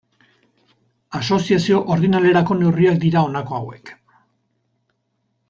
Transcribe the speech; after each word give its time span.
Asoziazio 1.19 1.81
ordinalerako 1.97 2.57
neurriak 2.63 2.99
dira 3.05 3.25
honako 3.27 3.59
hauek. 3.61 3.95